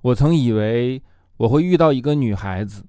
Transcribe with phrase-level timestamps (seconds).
[0.00, 1.02] 我曾以为
[1.36, 2.84] 我会遇到一个女孩子，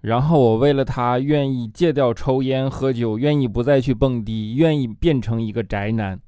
[0.00, 6.18] 然后我为了她愿意戒掉抽烟喝酒，愿意不再去蹦迪，愿意变成一个宅男。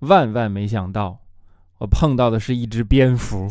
[0.00, 1.20] 万万没想到，
[1.78, 3.48] 我碰到的是一只蝙蝠。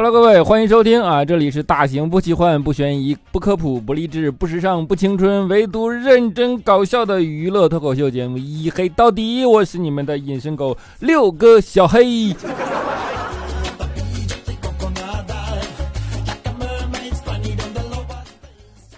[0.00, 1.24] Hello，各位，欢迎收听啊！
[1.24, 9.44] 这里是大型不奇幻、不悬疑、不科普、不励志、不时尚、不青春，唯独认真搞笑的娱乐脱口秀节目《一黑到底》。
[9.48, 12.30] 我是你们的隐身狗六哥小黑。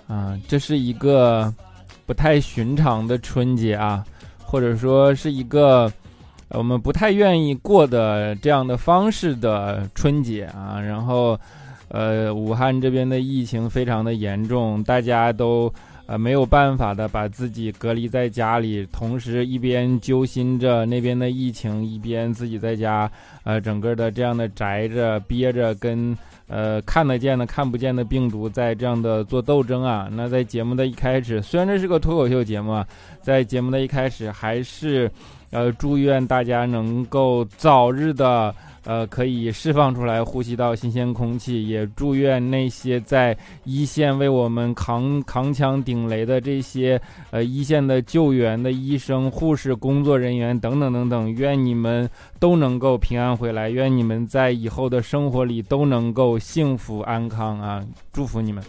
[0.06, 1.50] 啊，这是一个
[2.04, 4.04] 不太寻常的春节啊，
[4.44, 5.90] 或者说是一个。
[6.50, 11.38] 我们不太愿意过的这样的方式的春节啊，然后，
[11.88, 15.72] 呃，武汉这边的疫情非常的严重，大家都
[16.06, 23.08] 呃没有办法的把自己隔离在家里，同时一边揪心着那边的疫情，一边自己在家，
[23.44, 26.16] 呃，整个的这样的宅着憋着，跟
[26.48, 30.08] 呃看得见的看不见的病毒在这样的做斗争啊。
[30.10, 32.84] 那在节目的一开始，虽然这是个脱口秀节目啊，
[33.22, 35.08] 在节目的一开始还是。
[35.50, 41.66] 呃，祝愿大家能够早日的，呃，可以释放出来，呼吸到新鲜空气。
[41.66, 57.84] 也祝愿那些在一线为我们扛扛枪顶雷的这些，呃，一线的救援的医生、护士、工作人员等等等等，愿你们都能够平安回来，愿你们在以后的生活里都能够幸福安康啊！
[58.12, 58.62] 祝福你们。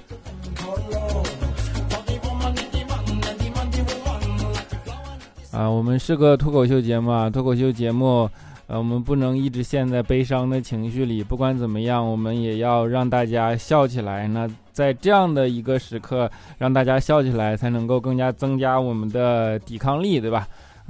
[5.62, 8.28] 啊，我们是个脱口秀节目啊，脱口秀节目，
[8.66, 11.24] 呃，我们不能一直陷在悲伤的情绪里。
[11.24, 14.28] 不管怎么样，我们也要让大家笑起来。
[14.28, 16.28] 那在这样的一个时刻，
[16.58, 20.48] 让大家笑起来，才能够更加增加我们的抵抗力，对吧？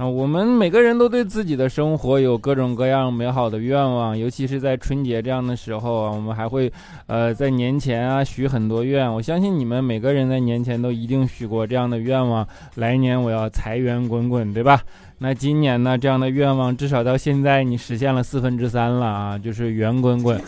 [0.08, 6.72] 我们每个人都对自己的生活有各种各样美好的愿望，尤其是在春节这样的时候啊，我们还会，
[7.06, 9.12] 呃，在年前啊许很多愿。
[9.12, 12.46] 我相信你们每个人在年前都一定许过这样的愿望：
[12.76, 14.80] 来年我要财源滚滚，对吧？
[15.18, 20.40] 那今年呢，这样的愿望至少到现在你实现了四分之三了啊，就是圆滚滚。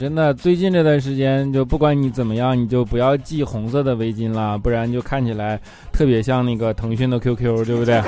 [0.00, 5.60] 真的，最近这段时间，就不管你怎么样，你就不要系红色的围巾了，不然就看起来
[5.92, 7.96] 特别像那个腾讯的 QQ，对不对？
[7.96, 8.06] 啊，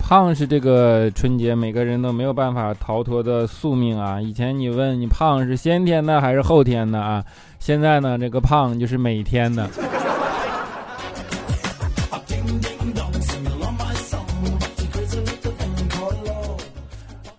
[0.00, 4.20] 胖是这个春节每个人都没有办法逃脱的宿命啊！
[4.20, 7.24] 以前你问你胖是先天的还是后天的啊？
[7.60, 9.70] 现在呢，这个胖就是每天的。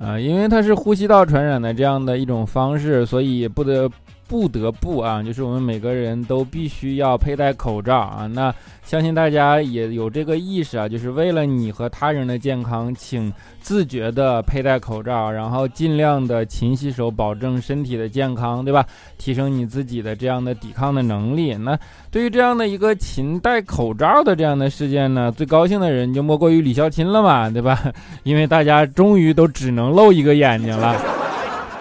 [0.09, 3.87] 啊，因为它是呼吸道传染的这样的一种方式，所以不得
[4.29, 8.25] 不得不啊，就是我们每个人都必须要佩戴口罩啊。
[8.31, 8.53] 那。
[8.89, 13.31] 相信大家也有这个意识啊，就是为了你和他人的健康，请
[13.61, 18.83] 自觉的佩戴口罩，然后尽量的勤洗手，保证身体的健康，对吧？
[19.19, 21.53] 提升你自己的这样的抵抗的能力。
[21.53, 21.77] 那
[22.09, 27.79] 对于这样的一个勤戴口罩的这样的事件呢，最高兴的人就莫过于李孝钦了嘛，对吧？
[28.25, 30.99] 因为大家终于都只能露一个眼睛了，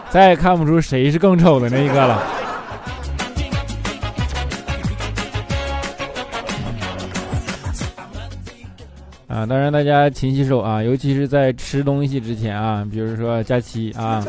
[0.11, 2.23] 再也看不出谁是更丑的那一个了。
[9.29, 14.25] 啊，当然大家勤洗手啊，尤其是在吃东西之前啊，比如说假期啊，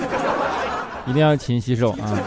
[1.08, 2.20] 一定要勤洗手啊。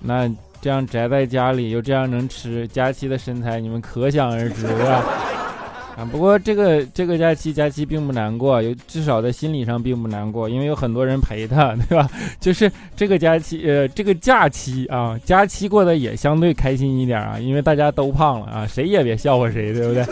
[0.00, 0.28] 那
[0.60, 5.02] 这样宅在家里又这样能吃，假期的身材你们可想而知对吧？
[5.98, 12.10] 啊，不过这个这个假期假期并不难过，有至少在心理上并不难过，因为有很多人陪他， 对吧？
[12.40, 20.04] 就是这个假期呃，这个假期啊，假期过得也相对开心一点啊，因为大家都胖了啊，谁也别笑话谁，对不对？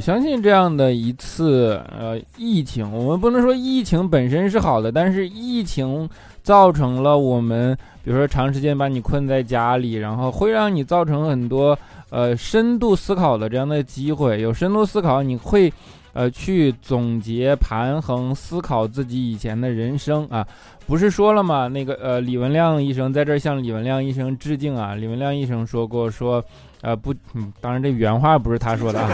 [0.00, 6.08] 相信这样的一次呃疫情，我们不能说疫情本身是好的，但是疫情
[6.42, 14.40] 造成了我们，比如说长时间把你困在家里，然后会让你造成很多呃深度思考的这样的机会。
[14.40, 15.72] 有深度思考，你会
[16.12, 20.46] 呃，去总结、盘衡、思考自己以前的人生啊。
[20.86, 21.68] 不是说了吗？
[21.68, 24.96] 那个呃，李文亮医生在这儿向李文亮医生致敬啊。
[24.96, 26.42] 李文亮医生说过说，
[26.80, 27.14] 呃，不，
[27.60, 29.08] 当然这原话不是他说的啊。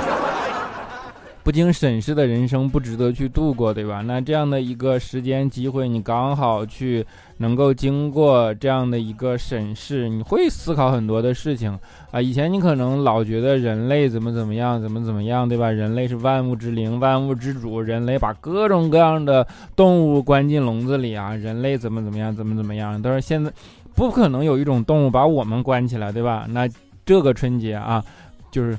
[1.46, 4.02] 不经审视的人生不值得去度过，对吧？
[4.04, 7.06] 那这样的一个时间机会，你刚好去
[7.36, 11.78] 能够经过这样的一个审视，你会思考很多的事情
[12.10, 12.20] 啊。
[12.20, 15.70] 以前你可能老觉得人类怎么怎么样，怎么怎么样，对吧？
[15.70, 19.46] 人类是万物之灵，万物之主，人类把各种各样的
[19.76, 23.00] 动物关进笼子里啊，人类怎么怎么样，怎么怎么样。
[23.00, 23.48] 但是现在
[23.94, 26.44] 不可能有一种动物把我们关起来，对吧？
[26.50, 26.68] 那
[27.04, 28.04] 这个春节啊，
[28.50, 28.76] 就是。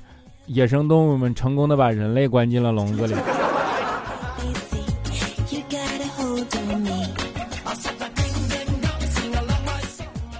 [0.48, 3.14] 野生动物们成功的把人类关进了笼子里，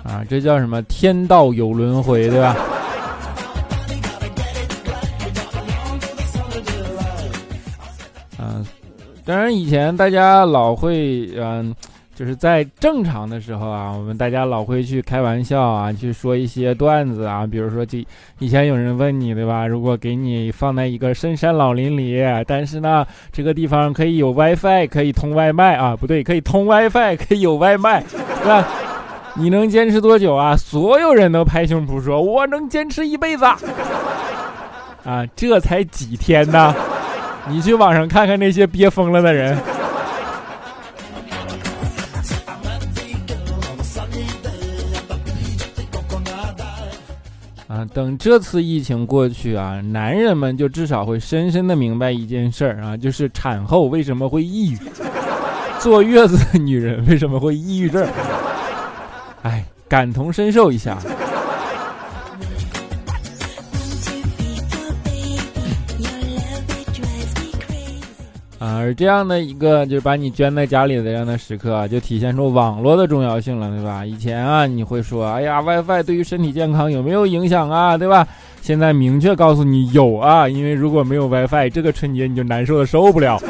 [0.04, 0.82] 啊，这叫什么？
[0.84, 2.56] 天道有轮回，对吧？
[8.40, 8.66] 嗯，
[9.26, 11.76] 当然以前大家老会嗯。
[12.18, 18.00] 就是在正常的时候啊，我们大家老会去开玩笑啊，去说一些段子啊，比如说，就
[18.40, 19.68] 以前有人问你，对吧？
[19.68, 28.04] 如果给你放在一个深山老林里，但是呢，这个地方可以有 WiFi，可以通外卖啊，不对，可以通 WiFi，可以有外卖，
[28.42, 28.68] 对吧？
[29.36, 30.58] 你能坚持多久啊？
[30.58, 33.46] 所有人都拍胸脯说，我能坚持一辈子。
[35.06, 36.74] 啊，这才几天呢？
[37.48, 39.56] 你去网上看看那些憋疯了的人。
[47.86, 54.78] 等这次疫情过去啊，男人们就至少会深深的明白一件事儿啊，就是产后为什么会抑郁，
[55.80, 58.08] 坐月子的女人为什么会抑郁症，
[59.44, 60.98] 哎，感同身受一下。
[68.60, 74.04] 而这样的一个就是把你圈在家里的这样的时刻，就体现出网络的重要性了，对吧？
[74.04, 78.28] 以前啊，你会说，哎呀，WiFi 对于身体健康有没有影响啊，对吧？
[78.62, 83.40] 现在明确告诉你有啊，因为如果没有 WiFi，这个春节你就难受的受不了。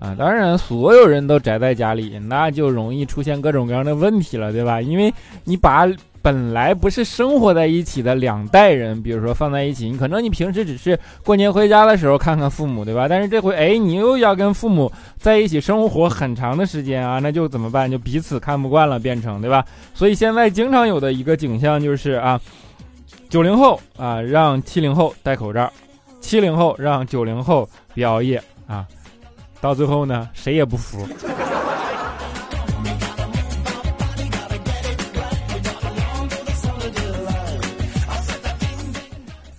[0.00, 4.82] 啊，当然，所有人都宅在家里，那就容易出现各种各样的问题了，对吧？
[4.82, 5.14] 因为
[5.44, 5.88] 你把。
[6.22, 13.08] 本来不是生活在一起的两代人，比如说放在一起，你可能你平时只是过年回家的时候看看父母，对吧？
[13.08, 17.90] 但是这回，哎，你又要跟父母在一起生活很长的时间啊，那就怎么办？
[17.90, 19.64] 就彼此看不惯了，变成对吧？
[19.94, 22.38] 所以现在经常有的一个景象就是啊，
[23.28, 25.72] 九零后啊让七零后戴口罩，
[26.20, 28.86] 七零后让九零后别熬夜啊，
[29.60, 31.08] 到最后呢，谁也不服。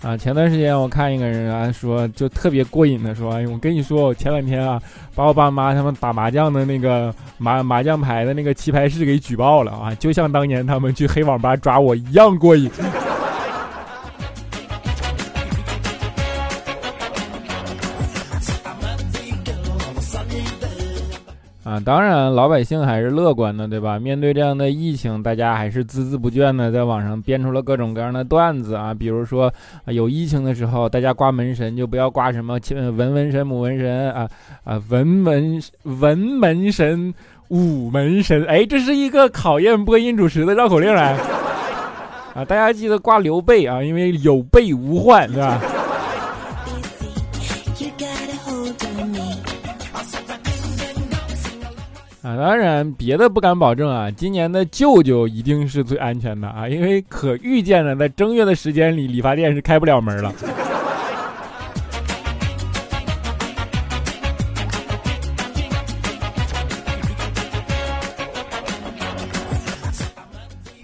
[0.01, 4.81] 啊，前段时间我看一个人啊说，就特别过瘾的说，哎，我跟你说，我前两天啊，
[5.13, 12.69] 把我爸妈他们打麻将的那个麻麻将牌的那个棋牌室给举报了啊，就像当年他们去黑网吧抓我一样过瘾。
[21.83, 23.97] 当然，老百姓还是乐观的，对吧？
[23.97, 28.93] 面对这样的疫情，大家还是孜孜不倦的在网上编出了各种各样的段子啊。
[28.93, 29.51] 比如说，
[29.85, 32.59] 有疫情的时候，大家挂门神就不要挂什么
[32.95, 34.27] 文文神、母门神啊
[34.63, 37.13] 啊，文门文门神、
[37.49, 38.45] 武门神。
[38.45, 41.17] 哎，这是一个考验播音主持的绕口令来
[42.35, 42.45] 啊！
[42.45, 45.61] 大家记得挂刘备啊，因为有备无患，对吧？
[52.23, 54.11] 啊，当然，别的不敢保证啊。
[54.11, 60.31] 今年的舅舅一定是最安全的啊，因为可预见的，在正月的时间里，理发店是开不了门了。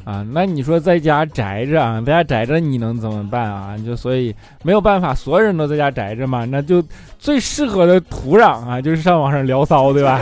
[0.06, 3.77] 啊，那你说在家宅着啊，在家宅着，你能怎么办啊？
[3.86, 6.84] 就所以没有办法，所有人都在家宅着嘛，那就
[7.20, 10.20] 最适合的土壤啊，就是上网上聊骚，对吧？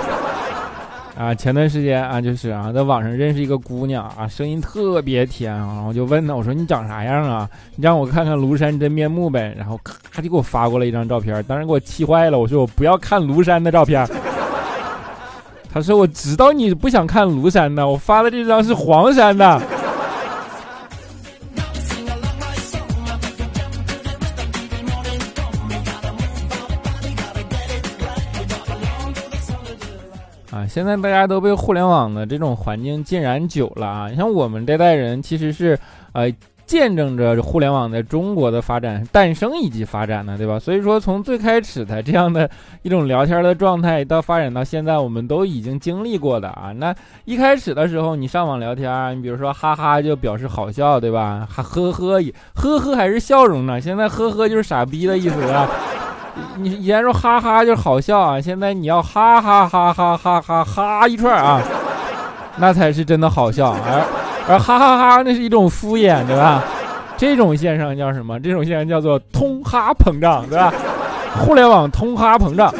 [1.17, 7.49] 啊，前段时间啊，就是啊，在网上认识一个姑娘啊，声音特别甜啊，我就问她，我说你长啥样啊？
[7.77, 9.55] 你让我看看庐山真面目呗。
[9.57, 12.37] 然后咔就给我发过来一张照片，当时给我气坏了。
[12.37, 14.05] 我说我不要看庐山的照片。
[15.71, 19.61] 他说我知道你不想看庐山的，我发的这张是黄山的。
[30.75, 34.09] 现在大家都被互联网的这种环境浸染久了啊！
[34.09, 35.79] 你像我们这代人，其实是，
[36.11, 36.29] 呃。
[36.65, 40.57] 见证着互联网在中国的发展、诞生以及发展的，对吧？
[40.57, 42.49] 所以说，从最开始的这样的
[42.81, 46.73] 一种聊天的状态，到发展到现在，我们都已经经历过的啊。
[46.75, 46.91] 那
[47.25, 51.47] 一开始的时候，你上网聊天，你比如说哈哈就表示好笑，对吧？
[51.47, 52.19] 哈呵呵
[52.55, 53.79] 呵呵还是笑容呢？
[53.79, 55.69] 现在呵呵就是傻逼的意思啊。
[56.57, 61.61] 你以前说哈哈就好笑啊，现在你要哈哈哈哈哈哈哈一串啊，
[62.57, 64.03] 那才是真的好笑而。
[64.47, 66.63] 而哈哈哈，那是一种敷衍，对吧？
[67.17, 68.39] 这种现象叫什么？
[68.39, 70.71] 这种现象叫做通哈膨胀，对吧？
[71.39, 72.71] 互联网通哈膨胀。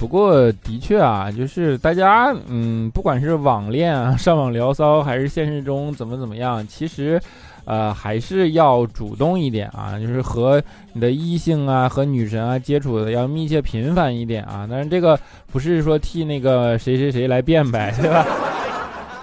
[0.00, 7.20] 不过的确啊，就是大家，嗯，不管是网恋啊、上网聊骚，还是现实中怎么怎么样，其实。
[7.66, 10.60] 呃，还是要主动一点啊，就是和
[10.92, 14.66] 你的异性啊、和女神啊接触的要密切频繁一点啊。
[14.68, 15.16] 但是这个
[15.52, 18.26] 不是说替那个谁谁谁来辩白， 对吧？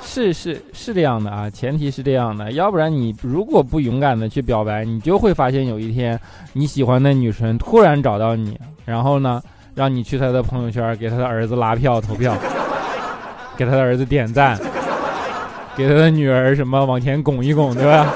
[0.01, 6.17] 是是是这样的啊，前提是这样的，要不然你如果不勇敢的去表白，你就会发现有一天
[6.53, 9.41] 你喜欢的女神突然找到你，然后呢，
[9.77, 12.35] 让你去他的朋友圈给他的儿子拉票投票，
[13.55, 14.59] 给他的儿子点赞，
[15.75, 18.11] 给他的女儿什么往前拱一拱，对吧？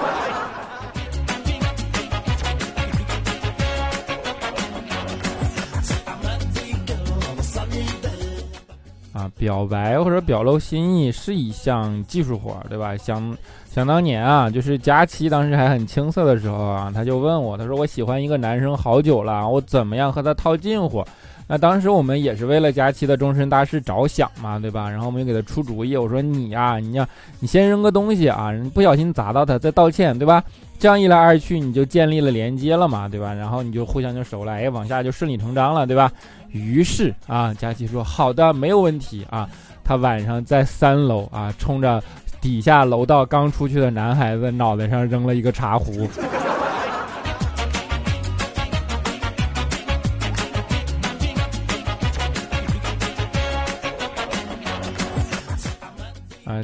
[9.37, 12.95] 表白或者表露心意是一项技术活，对吧？
[12.97, 13.35] 想
[13.71, 21.03] 想当年啊，就是佳期当时还很青涩的时候啊，他就问我，他说我喜欢一个男生好久了，我怎么样和他套近乎？
[21.47, 24.89] 那当时我们也是为了佳期的终身大事着想嘛，对吧？
[24.89, 27.07] 然后我们就给他出主意，我说你呀，你要
[27.39, 30.43] 你先扔个东西啊，不小心砸到他再道歉，对吧？
[30.79, 33.33] 这样一来二去你就建立了连接了嘛，对吧？
[33.33, 36.11] 然后你就互相就熟了，哎，往下就顺理成章了，对吧？
[36.51, 39.47] 于是啊，佳琪说：“好的，没有问题啊。”
[39.83, 42.01] 他晚上在三楼啊，冲着
[42.39, 46.07] 底下楼道刚出去的男孩子脑袋上扔了一个茶壶。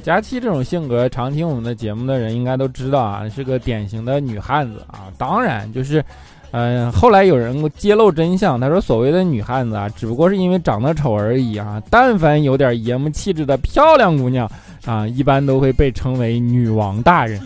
[0.08, 5.12] 佳期这种性格，常听我们的节目的人应该都知道啊，是个典型的女汉子啊。
[5.18, 6.02] 当然，就是。
[6.52, 11.84] 嗯，后来有人揭露真相，他说所谓的女汉子啊，只不过是因为长得丑而已啊。
[11.90, 14.50] 但凡有点爷们气质的漂亮姑娘
[14.86, 17.38] 啊，一般都会被称为女王大人。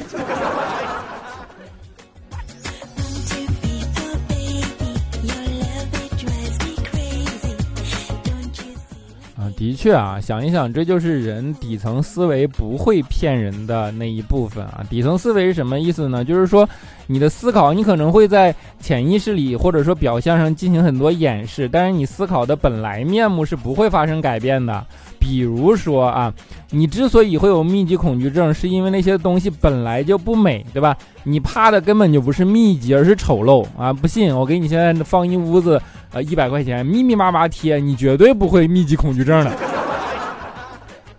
[9.61, 14.83] 的确啊，想一想，这就是人底层思维不会骗人的那一部分啊。
[14.89, 16.25] 底层思维是什么意思呢？
[16.25, 16.67] 就是说，
[17.07, 24.85] 你的思考，你可能会在潜意识里或者说表象上进行很多掩饰，但是你思考的本来面目是不会发生改变的。
[25.19, 26.33] 比如说啊，
[26.71, 30.97] 你之所以会有密集恐惧症，是因为那些东西本来就不美，对吧？
[31.23, 33.93] 你怕的根本就不是密集，而是丑陋啊！
[33.93, 35.79] 不信，我给你现在放一屋子。
[36.13, 39.70] 呃，一百块钱密密麻麻贴，你绝对不会密集恐惧症的。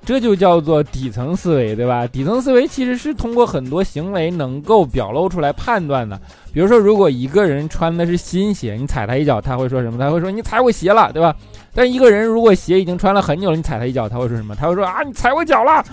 [0.04, 2.06] 这就叫做底层思维，对吧？
[2.06, 6.20] 底层思维其实是通过很多行为能够表露出来判断的。
[6.52, 9.98] 比如说，如果一个人穿的是新鞋，你踩他一脚，他会说什么？
[9.98, 11.34] 他会说你踩我鞋了，对吧？
[11.74, 14.54] 但一个人如果鞋已经穿了很久了，你踩他一脚，他会说什么？
[14.56, 15.84] 他会说啊，你踩我脚了。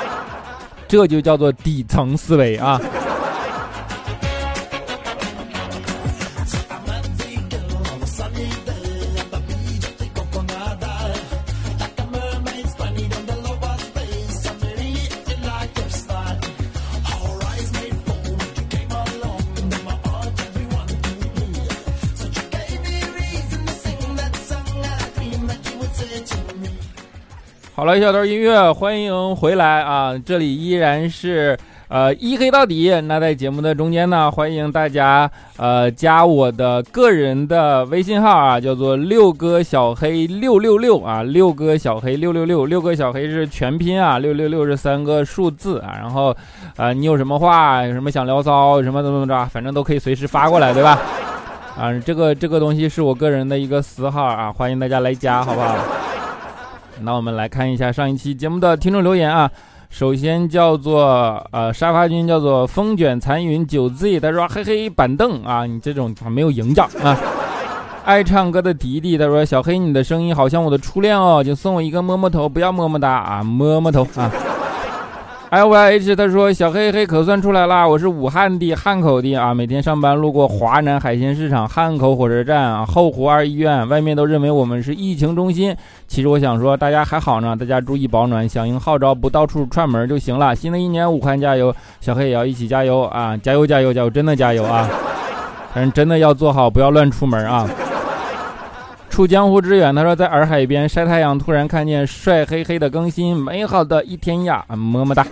[0.88, 2.80] 这就叫做底层思维啊。
[27.78, 30.12] 好了，小段音乐，欢迎回来啊！
[30.26, 31.56] 这里依然是
[31.86, 32.90] 呃一黑到底。
[33.02, 45.94] 那在节目的中间呢，欢迎大家呃加我的个人的微信号啊，叫做六哥小黑六六六啊，六哥小黑六六六，六哥小黑是全拼啊，六六六是三个数字啊。
[46.00, 46.34] 然后
[46.76, 50.98] 啊，你有什么话，有什么想聊骚，什么怎么怎么着，反正都可以随时发过来，对吧？
[51.78, 55.76] 啊，这个这个东西是我个人的一个私号啊，欢迎大家来加，好不好？
[57.02, 59.50] 那我们来看一下上一期节目的听众留言啊。
[59.90, 67.16] 首先叫做呃沙发君，叫做风卷残云九 Z，他说嘿嘿板凳啊，你这种没有营养啊。
[68.04, 74.30] 爱唱歌的迪迪，他说小黑你的声音好像我的初恋哦，就送我一个摸摸头，不要么么哒啊，摸摸头啊。
[75.50, 85.74] L Y H 他说小黑黑可算出来啦，我是武汉的汉口的啊，每天上班路过华南海鲜市场、汉口火车站啊、后湖二医院，外面都认为我们是疫情中心。
[86.06, 90.54] 其实我想说，大家还好呢，大家注意保暖，响应号召，不到处串门就行了。
[90.54, 93.34] 新的一年武汉加油，小黑也要一起加油啊！
[93.38, 94.86] 加油加油加油，真的加油啊！
[95.72, 97.66] 反正真的要做好，不要乱出门啊！
[99.10, 105.26] 出江湖之远，他说在洱海边晒太阳，突然看见帅黑黑的更新，美好的一天呀，么么哒！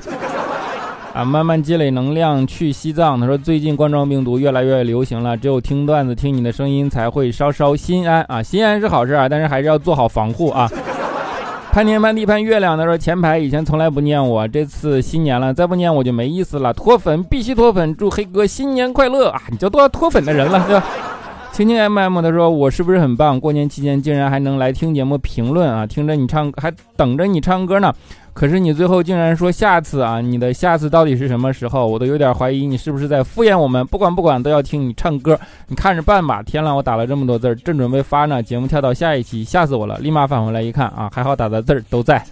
[1.14, 3.18] 啊，慢慢积累能量去西藏。
[3.20, 10.68] 他说最近冠状病毒越来越流行了，只有听段子听你的声音才会稍稍心安啊，心安是好事啊，但是还是要做好防护啊。
[11.72, 19.40] 盼天盼地盼月亮，他说前排以前从来不念我，这次新年了再不念我就没意思了，脱粉必须脱粉，祝黑哥新年快乐啊！
[19.50, 20.86] 你就多少脱粉的人了，对吧？
[21.56, 23.40] 青青 M M 他说我是不是很棒？
[23.40, 25.86] 过年期间竟然还能来听节目评论啊！
[25.86, 27.90] 听着你唱，还等着你唱歌呢。
[28.34, 30.20] 可是你最后竟然说下次啊！
[30.20, 31.86] 你的下次到底是什么时候？
[31.86, 33.86] 我都有点怀疑你是不是在敷衍我们。
[33.86, 36.42] 不管不管，都要听你唱歌，你看着办吧。
[36.42, 38.42] 天了，我打了这么多字儿，正准备发呢。
[38.42, 39.96] 节目跳到下一期，吓死我了！
[39.96, 42.22] 立马返回来一看啊，还好打的字儿都在。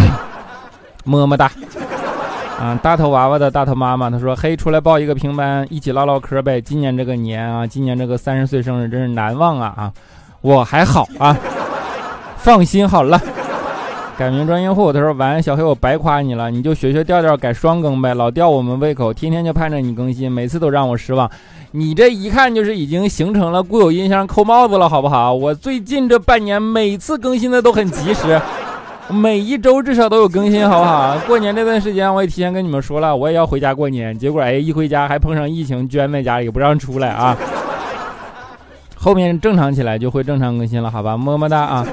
[1.04, 1.50] 么么哒。
[2.58, 6.58] 啊，大头娃娃的大头妈妈，他说：“嘿，出来报一个平班，一起唠唠嗑呗。
[6.58, 9.92] 今年这个年啊，今年这个三十岁生日真是难忘啊啊！
[10.40, 11.36] 我还好啊，
[12.38, 13.20] 放心好了。
[14.16, 21.30] 改名专业户，他说：晚安，小黑我白夸你了，你就学学调调，改双更呗，老吊我们胃口，天天就盼着你更新，每次都让我失望。
[21.72, 25.34] 你这一看就是已经形成了固有印象，扣帽子了，好不好？
[25.34, 28.40] 我最近这半年每次更新的都很及时。”
[29.08, 31.16] 每一周至少都有更新，好不好？
[31.26, 34.16] 过年这段时间我也提前跟你们说了，我也要回家过年。
[34.18, 37.36] 结果哎，一回家还碰上疫情，圈在家里不让出来啊。
[38.96, 41.16] 后面正常起来就会正常更新了，好吧？
[41.16, 41.86] 么么哒啊。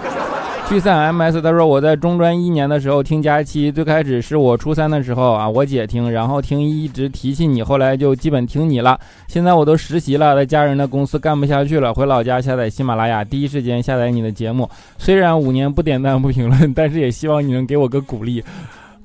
[0.69, 8.99] 聚散 MS，他说我在中专一年的时候听佳期，最开始是我初三的时候啊，我姐听，然后听一直提起你，后来就基本听你了。
[9.27, 14.67] 现在我都实习了，在家人的公司干不下去了，回老家下载喜马拉雅，第一时间下载你的节目。
[14.97, 18.43] 虽然五年不点赞不评论，但是也希望你能给我个鼓励，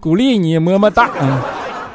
[0.00, 1.10] 鼓励你么么哒。
[1.20, 1.38] 嗯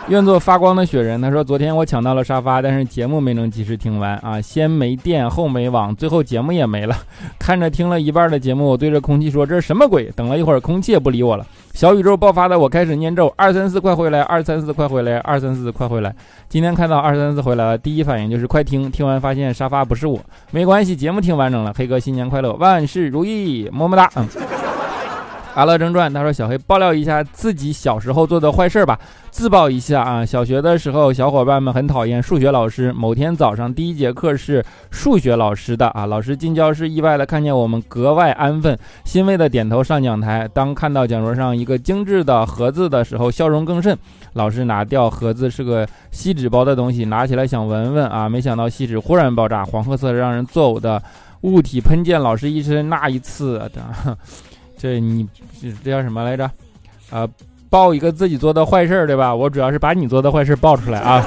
[0.09, 1.21] 愿做发光的雪人。
[1.21, 6.95] 他说：“昨天我抢到了沙发，但是节目没能及时听完啊，先没电后没网，最后节目也没了。
[7.39, 11.45] 看着听了一半的节目，我对着空气说：‘这是什么鬼？’等了一会儿，空气也不理我了。
[11.73, 16.13] 小宇宙爆发的我开始念咒：二三四快回来，二三四快回来，二三四快回来。
[16.47, 18.91] 今天看到二三四回来了，第一反应就是快听。
[18.91, 20.19] 听完发现沙发不是我，
[20.51, 21.73] 没关系，节目听完整了。
[21.75, 24.11] 黑哥新年快乐，万事如意，么么哒。
[24.15, 24.27] 嗯。”
[25.55, 30.25] 阿乐正传，他说：“小黑爆料一下自己小时候做的坏事儿吧，自曝一下啊。
[30.25, 32.91] 小学的时候，小伙伴们很讨厌数学老师。
[32.91, 36.07] 某天早上，第一节课是数学老师的啊。
[36.07, 40.49] 老师进教室，意外的看见我们，格外安分，欣慰的点头上讲台。
[40.51, 43.95] 当看到讲桌上一个精致的盒子的时候，笑容更甚。
[44.33, 50.99] 老师拿掉盒子，是个锡纸包的东西，拿起来想闻闻啊，没想到锡纸忽然爆炸，黄褐色让人作呕的
[51.41, 52.89] 物体喷溅老师一身。
[52.89, 54.17] 那一次的。
[54.83, 55.25] ”这你
[55.81, 56.43] 这叫什么来着？
[57.09, 57.25] 啊，
[57.69, 59.33] 报一个自己做的坏事儿对吧？
[59.33, 61.25] 我主要是把你做的坏事报出来啊。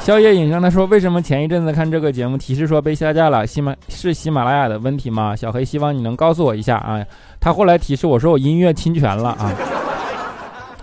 [0.00, 3.46] 宵夜隐生他说：“为什么前一阵子看这个节目提示说被下架了？
[3.46, 7.00] 喜马是喜马拉雅的问题吗？”小黑希望你能告诉我一下啊。
[7.38, 9.52] 他后来提示我说我音乐侵权了啊。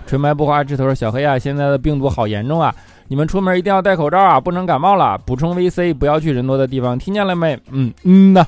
[0.08, 2.74] 纯白不花枝头说：“小黑啊，现在的病毒好严重啊，
[3.10, 5.18] 你们出门一定要戴口罩啊，不能感冒了。
[5.26, 7.60] 补充 VC，不要去人多的地方，听见了没？
[7.72, 8.46] 嗯嗯呐。”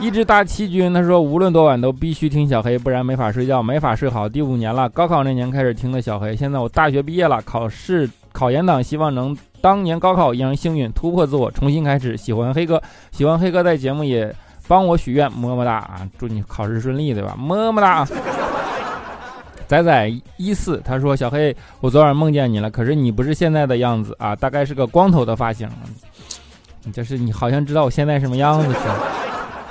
[0.00, 4.26] 一只大七军，他说无论多晚都必须听小黑，不然没法睡觉，没法睡好。
[4.26, 12.16] 第五年了，高考那年开始听的小黑，现在我大学毕业了，考试考研党，希望能当年高考一样幸运，突破自我，重新开始。
[12.16, 12.82] 喜欢黑哥，
[13.12, 14.34] 喜欢黑哥在节目也
[14.66, 16.08] 帮我许愿，么么哒啊！
[16.18, 17.36] 祝你考试顺利，对吧？
[17.38, 18.08] 么么哒。
[19.66, 25.68] 仔仔一四，他说小黑，我昨晚梦见你了，可是你不是现在的样子啊，大概是个光头的发型。
[26.84, 29.19] 你这是你好像知道我现在什么样子似的。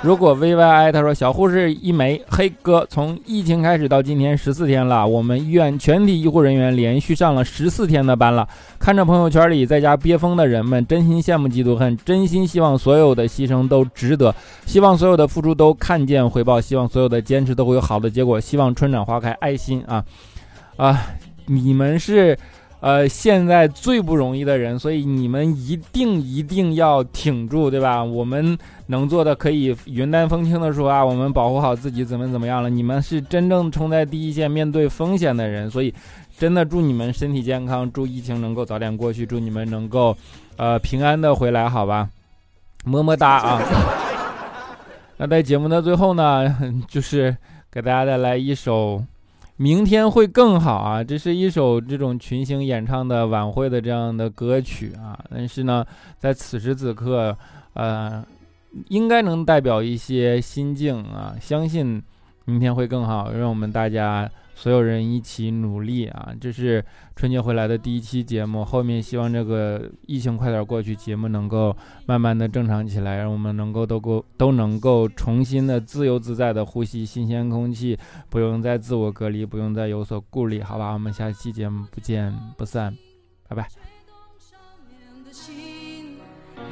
[0.02, 8.48] 如果 V Y I 他说小护士一枚黑哥从疫情开始到今天十四天了，我们医院全体医护人员连续上了十四天的班了。
[8.78, 14.34] 看着朋友圈里在家憋疯的人们，真心羡慕嫉妒恨，真心希望所有的牺牲都值得，
[14.64, 20.02] 希望所有的付出都看见回报，希望所有的坚持都会有好的结果，希望春暖花开，爱心啊
[20.76, 20.98] 啊！
[21.44, 22.38] 你们是。
[22.80, 28.02] 呃，现在最不容易的人，所以你们一定一定要挺住，对吧？
[28.02, 32.70] 我们能做的可以云淡风轻的说啊，我们保护好自己，怎么怎么样了？
[32.70, 35.92] 你们是真正冲在第一线面对风险的人，所以
[36.38, 40.16] 真的祝你们身体健康，祝疫情能够早点过去，祝你们能够
[40.56, 42.08] 呃平安的回来，好吧？
[42.86, 43.62] 么么哒啊！
[45.18, 46.56] 那在节目的最后呢，
[46.88, 47.36] 就是
[47.70, 49.04] 给大家带来一首。
[49.60, 51.04] 明天会更好啊！
[51.04, 55.84] 这是一首这种群星演唱的晚会的这样的歌曲啊，但是呢，
[56.18, 57.36] 在此时此刻，
[57.74, 58.24] 呃，
[58.88, 62.02] 应该能代表一些心境啊，相信
[62.46, 64.26] 明天会更好，让我们大家。
[64.60, 66.34] 所有人一起努力啊！
[66.38, 66.84] 这是
[67.16, 80.92] 春节回来的第一期节目，后面希望这个疫情快点过去，节目能够慢慢的正常起来，让我们能够都够都能够重新的自由自在的呼吸新鲜空气，不用再自我隔离，不用再有所顾虑，好吧？
[80.92, 82.94] 我们下期节目不见不散，
[83.48, 83.66] 拜拜。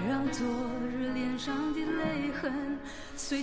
[0.06, 0.46] 让昨
[0.92, 2.52] 日脸上的泪痕
[3.16, 3.42] 随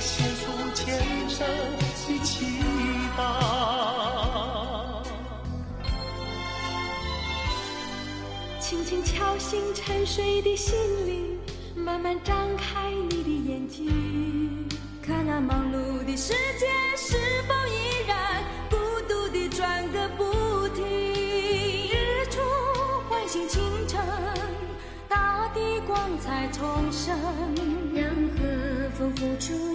[0.00, 1.46] 献出虔诚
[1.78, 1.82] 的
[2.24, 2.40] 祈
[3.16, 3.20] 祷。
[8.58, 10.74] 轻轻敲醒沉睡的心
[11.06, 11.38] 灵，
[11.74, 14.66] 慢慢张开你的眼睛，
[15.02, 18.76] 看那忙碌的世界是否依然孤
[19.08, 20.84] 独地转个不停。
[20.86, 22.40] 日出
[23.08, 24.00] 唤醒清晨，
[25.08, 27.18] 大地光彩重生，
[27.92, 28.04] 让
[28.38, 29.69] 和风拂出